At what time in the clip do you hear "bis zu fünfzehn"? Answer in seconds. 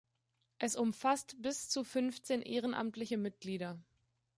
1.43-2.41